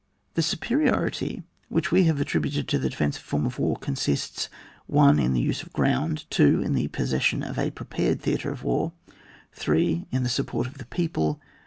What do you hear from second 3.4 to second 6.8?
of war consists:— 1. In the use of g^oimd. 2. In